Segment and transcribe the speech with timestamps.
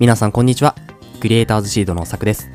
[0.00, 0.76] 皆さんこんにちは。
[1.20, 2.50] クリエイターズシードのさくです。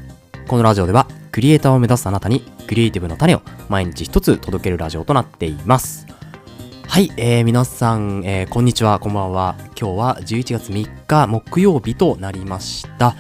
[0.48, 6.08] このラジオでは、クリエイターを目指すあなたに、クリエイティブの種を毎日一つ届けるラジオとなっています。
[6.88, 9.56] はい、えー、皆さん、えーこんにちは、こんばんは。
[9.80, 13.16] 今日は11月3日木曜日となりました。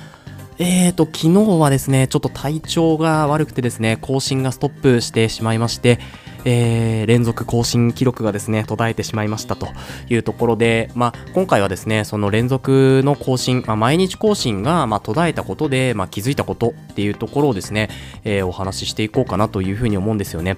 [0.57, 5.99] えーと、昨日はですね、ちょっと体調が悪くてですね、更新がストップしてしまいまして、
[6.45, 9.67] えー連続更新記録がですね、途絶えてしまいましたと
[10.09, 17.89] いうところで、まあ、今回はですね、その連続の更新、まあ、毎日更新が、まあ、途絶えたことで、まあ、気づいたことっていうところをですね、
[18.23, 20.57] えーお話ししていこうかなというふうに思うんですよね。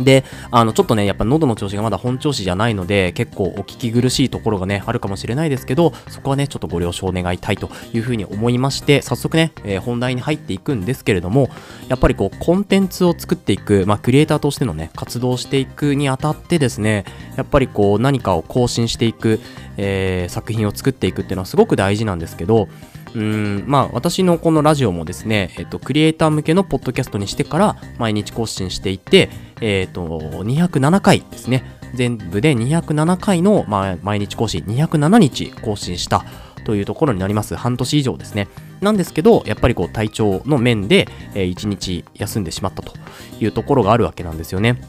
[0.00, 11.48] で、あの、ちょっとね、やっぱ喉の調子がまだ本調子じゃないので、結構お聞き苦しいところがね、あるかもしれないですけど、そこはね、ちょっとご了承願いたいというふうに思いまして、早速ね、えー本題に入っていくんですけれども、
[11.88, 17.04] やっぱりこう、コンテンツを作っていく、まあ、クリエイターとしてのね、活動していくにあたってですね、
[17.36, 19.40] やっぱりこう、何かを更新していく、
[19.76, 22.68] えー作品を作っていくっていうのはすごく大事なんですけど、
[23.14, 29.30] うーんまあ私のこのラジオもですね、えっと、クリエイター向けのポッドキャストにしてから毎日更新していて、
[29.60, 31.64] えっと、207回ですね。
[31.94, 36.24] 全部で207回の、まあ、毎日更新、207日更新した
[36.64, 37.56] というところになります。
[37.56, 38.48] 半年以上ですね。
[38.80, 42.92] なんですけど、やっぱりこう体調の面で、え1日休んでしまったと
[43.40, 44.80] いうところがあるわけなんですよね。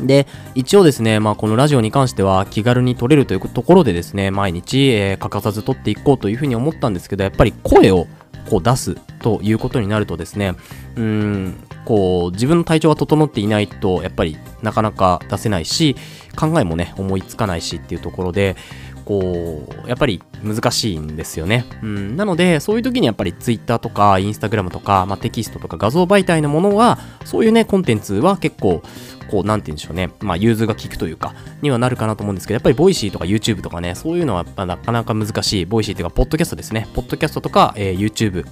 [0.00, 8.06] で、一応ですね、まあ、このラジオに関しては気軽に撮れるというところでですね、毎日、えー欠かさず撮っていこうというふうに思ったんですけど、やっぱり声を
[8.48, 10.54] こう出すということになるとですね、
[10.96, 15.96] うーん、こう、自分の体調が整っていないと、やっぱりなかなか出せないし、
[16.36, 18.56] 考えもね、思いつかないしっていうところで、
[19.04, 21.64] こう、やっぱり難しいんですよね。
[21.82, 28.82] うん、なので、そういう時にやっぱり Twitter とか Instagram とか、まあ、テキストとか画像媒体のものは、そういうね、コンテンツは結構、
[29.30, 38.46] こう、なんて言うんでしょうね、まあ、融通が効くというか、にはなるかなと思うんですけど、やっぱりボイシーとか YouTube とかね、そういうのはやっぱなかなか難しい、ボイシーっていうか、ポッドキャストですね、ポッドキャストとか、えー YouTube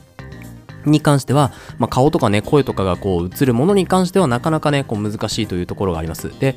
[0.85, 6.31] に関しては、まあ、顔とかね、声とかがこう映るものに関してはなかなかね、こう難しいというところがあります。
[6.39, 6.57] で、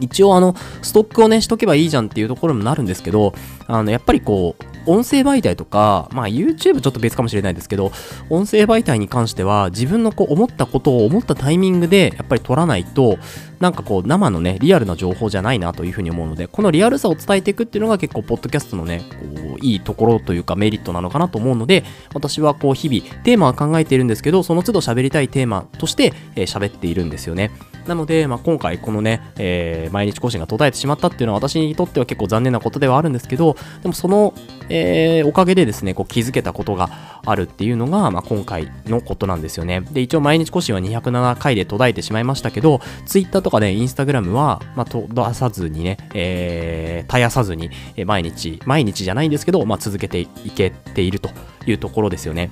[0.00, 3.34] 一応あの、ストックをね、しとけばいいじゃんっていうところもなるんですけど、
[3.66, 7.92] あの、やっぱりこう、音声媒体とか、まあ YouTube ちょっと別かもしれないですけど、
[8.30, 13.18] 音声媒体に関しては自分のこう思ったことを思ったタイミングでやっぱり取らないと、
[13.60, 27.50] なんかこう生のね、リアルな情報じゃないなというふうに思うので、このリアルさを伝えていくっていうのが結構、ポッドキャストのね、こう、いいところというかメリットなのかなと思うので、私はこう、日々、テーマは考えているんですけど、その都度喋りたいテーマとして、えー喋っているんですよね。
[27.86, 34.34] なので、まあ、今回このね、えー毎日更新が途絶えてしまったっていうのは私にとっては結構残念なことではあるんですけど、でもその、
[34.68, 39.80] えーおかげでですね、こう気づけたことがあるっていうのが、まあ、今回のことなんですよね。
[39.92, 47.70] で、一応毎日更新は207回で途絶えてしまいましたけど、Twitter とかね、Instagram は、まあ、途絶さずにね、えー絶やさずに、
[48.06, 51.30] 毎日、毎日じゃないんですけど、まあ、続けていけていると
[51.66, 52.50] いうところですよね。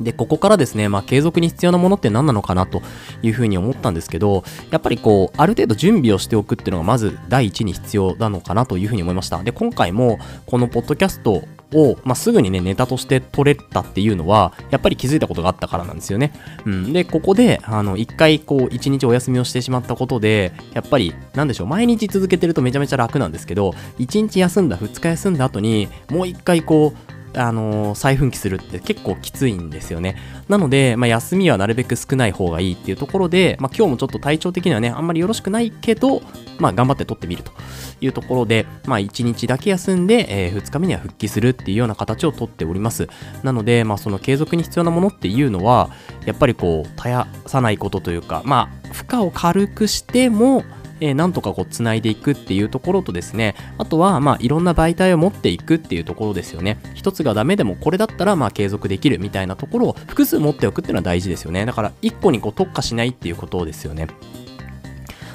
[0.00, 2.82] で、ここからですね、まあ、継続に必要なものって何なのかなと
[3.22, 9.42] いうふうに思ったんですけど、やっぱりこう、ある程度準備をしておくっていうのがまず第一に必要なのかなというふうに思いました。
[9.42, 11.42] で、今回もこのポッドキャスト
[11.74, 16.32] を、まあ、すぐにね、ネタとして取れたっていうのは、やっぱり気づいたことがあったからなんですよね。
[16.64, 16.92] うん。
[16.92, 30.16] で、ここで、あの、一回こう、一日お休みをしてしまったことで、やっぱり、なんでしょう、毎日続けてるとめちゃめちゃ楽なんですけど、一日休んだ、二日休んだ後に、もう一回こう、あのー再奮起するって結構きついんですよね。
[30.48, 36.22] なので、まあ、休みはなるべく少ない方がいいっていうところで、まあ、今日もちょっと体調的にはね、あんまりよろしくないけど、
[36.58, 37.52] まあ、頑張って取ってみると
[38.00, 43.08] いうところで、まあ、1日だけ休んで、え2日目には復帰するっていうような形をとっております。
[43.42, 45.90] なので、まあ、その継続に必要なものっていうのは、
[46.24, 50.64] やっぱりこう、絶やさないことというか、まあ、負荷を軽くしても、
[51.00, 56.78] えーなんとかこう繋いでいくっていうところとですね、あとはまあいろんな媒体を持っていくっていうところですよね。
[56.94, 61.64] 一つがダメでもこれだったらまあ継続できるみたいなところを複数持っておくっていうのは大事ですよね。
[61.66, 64.08] だから一個にこう特化しないっていうことですよね。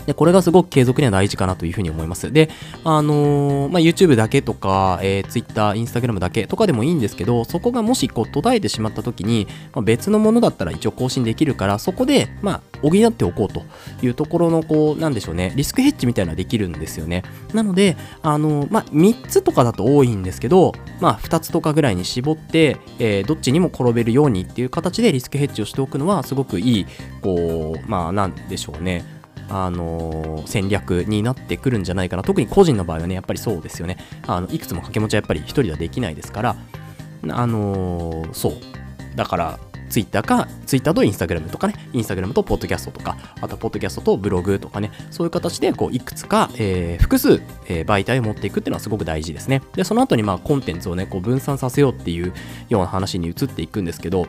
[0.06, 2.32] で、これがすごく継続には大事かなというふうに思います。
[2.32, 2.50] で、
[2.84, 13.64] あのーまあ、YouTube だけとか、えー Twitter、Instagram だけとかでもいいんですけど、そこがもしこう途絶えてしまった時に、まあ、別のものだったら一応更新できるから、そこで、まあ、補っておこうと
[14.06, 17.24] いうところの、こう、なんでしょうね、リスクヘッジみたいなのができるんですよね。
[17.54, 26.86] なので、あのーまあ、3つとかだと多いんですけど、まあ、2つとかぐらいに絞って、えーどっちにも転べるようにっていう形でリスクヘッジをしておくのは、すごくいい、
[27.22, 29.15] こう、まあ、なんでしょうね。
[29.50, 32.24] あの戦略になってくるんじゃないかな。
[32.24, 33.98] 特に個人の場合はねやっぱりそうですよね。
[34.28, 36.56] あのいくつも掛け持ちはやっぱり一人ではできないですから。
[37.30, 38.54] あのそう。
[39.16, 39.60] だから
[39.90, 49.62] Twitter か、Twitter と Instagram とかね、Instagram と Podcast とか、あと Podcast とブログとかね、そういう形でこういくつか、えー、複数、えー、媒体を持っていくっていうのはすごく大事ですね。
[49.74, 52.34] で、その後にまあコンテンツをね、こう分散させようっていう
[52.70, 54.28] ような話に移っていくんですけど、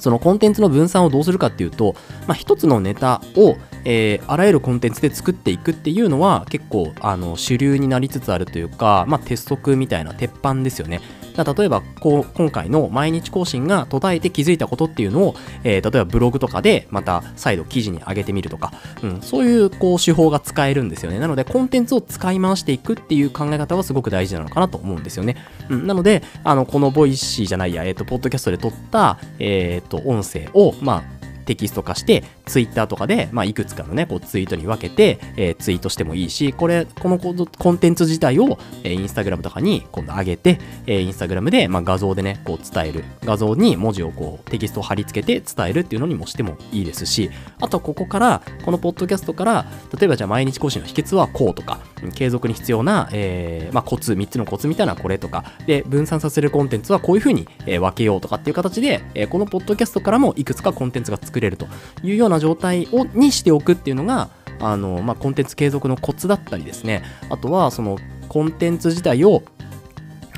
[0.00, 1.94] そのコンテンツの分散をどうするかっていうと、
[2.26, 11.00] まあ、一つのネタを、えー、あらゆるコンテンツで作っていくっていうのは結構あの主流になりつつあるというか、まあ、鉄則みたいな鉄板ですよね。
[11.44, 21.18] 例えばこう今回の毎日更新が途絶えて気づいたことっていうのを、えー、例えばブログとかでまた再度記事に上げてみるとか、うん、そういうこう手法が使えるんですよね。
[21.18, 25.36] なのでコンテンツを使い回していくっていう考え方はすごく大事なのかなと思うんですよね、
[25.68, 31.18] うん、なのであのこのボイシーじゃないや、えっ、ー、とポッドキャストで撮った、えっ、ー、と音声をまあ
[31.48, 43.04] テキスト化して、ツイッターとかで、まあ、いくつかのね、こうツイートに分けて、えー、ツイートしてもいいし、これ、このコンテンツ自体を、えー、インスタグラムとかに今度上げて、えー、インスタグラムで、まあ、画像でね、こう伝える。
[43.24, 47.30] 画像に文字をこう、テキストを貼り付けて伝えるっていうのにもしてもいいですし、
[47.60, 49.66] あとここから、このポッドキャストから、
[49.98, 51.80] 例えばじゃあ毎日更新の秘訣はこうとか、
[52.14, 61.66] 継続に必要な、えー、まあ、コツ、3つのコツみたいなこれとか、で、分散させるコンテンツはこういう風に、え分けようとかっていう形で、えこのポッドキャストからもいくつかコンテンツが作れると
[62.02, 64.30] いうような状態をにしておくっていうのが、
[64.60, 67.98] あの、まあ、コンテンツ継続のコツだったりですね、あとは、その、
[68.28, 69.42] コンテンツ自体を、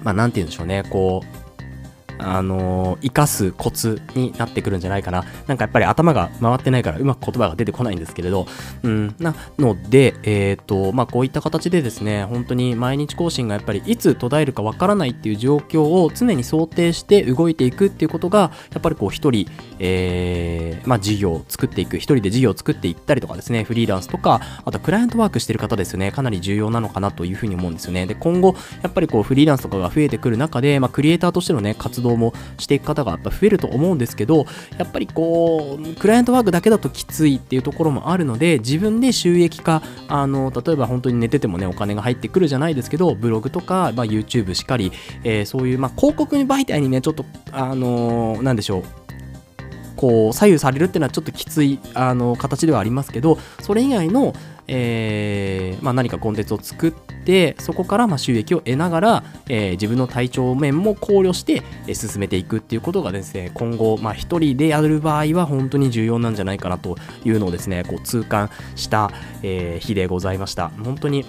[0.02, 1.39] まあ、て言うんでしょうね、こう、
[2.20, 5.24] あのー、生かすコツになってくるんじゃないかな。
[5.46, 8.46] なんかやっぱり頭が回ってないからうまく言葉が出てこないんですけれど、
[8.82, 19.46] うん、なので、えっ、ー、と、まあ、こういった形でですね、本当に毎日更新がやっぱりいつ途絶えるかわからないっていう状況を常に想定して動いていくっていうことが、やっぱりこう一人、
[19.78, 28.06] えー、まあ、事業を作っていく、一人で事業を作っていったりとかですね、フリーランスとか、あとクライアントワークしてる方ですよね、かなり重要なのかなというふうに思うんですよね。
[28.06, 34.46] で、今後、やっぱりこうフリーランスとかが増えてくる中で、まあ、クリエイターとしてのね、活動動もしていく方がやっぱ増えると思うんですけど、
[34.78, 44.92] やっぱりこう、クライアントワークだけだときついっていうところもあるので、自分で収益化、あの、例えば本当に寝ててもね、お金が入ってくるじゃないですけど、ブログとか、まあ、YouTube しかり、
[45.24, 48.84] えー、そういう、まあ、広告媒体にね、ちょっと、あのー、なんでしょう、
[50.00, 54.32] こう左右されるっていうのはちょっときついあの形ではありますけどそれ以外の、
[54.72, 69.10] えーまあ、何かコンテンツを作ってそこからまあ収益を得ながら、えー、自分の体調面も考慮して、え、進めていくっていうことがですね今後、まあ、一人でやる場合は本当に重要なんじゃないかなというのをですねこう痛感した、
[69.42, 70.68] えー、日でございました。
[70.68, 71.24] 本当に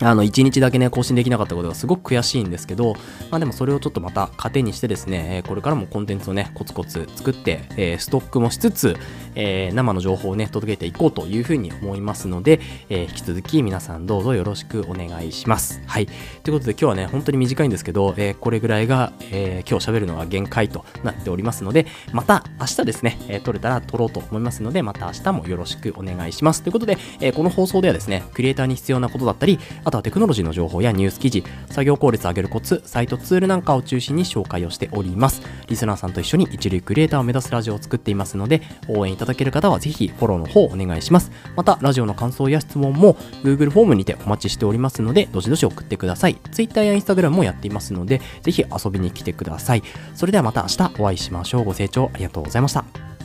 [0.00, 2.94] あの、1日だけね、更新できなかったことがすごく悔しいんですけど、
[3.30, 8.96] まあでもそれをちょっとまた糧にしてですね、これからもコンテンツをね、コツコツ作って、えー、ストックもしつつ、
[9.36, 15.80] えー、生の情報をね、届けていこうというふうに思いますので、えー、引き続き皆さんどうぞよろしくお願いします。
[15.86, 16.06] はい。
[16.42, 26.62] ということで今日はね、本当に短いんですけど、えこれぐらいが、え今日喋るのが限界となっておりますので、また明日ですね、え撮れたら撮ろうと思いますので、また明日もよろしくお願いします。
[26.62, 35.42] ということで、えこの放送ではですね、クリエイターに必要なことだったり、あとはテクノロジーの情報やニュース記事、作業効率上げるコツ、サイトツールなんかを中心に紹介をしております。
[35.68, 41.30] リスナーさんと一緒に一流クリエイターを目指すラジオを作っていますので、応援いたただける方はぜひフォローの方お願いします。
[41.56, 46.36] また、ラジオの感想や質問も Google フォームにてお待ちしておりますので、どしどし送ってください。
[46.52, 49.82] Twitter や Instagram もやっていますので、ぜひ遊びに来てください。
[50.14, 51.64] それではまた明日お会いしましょう。
[51.64, 53.15] ご清聴ありがとうございました。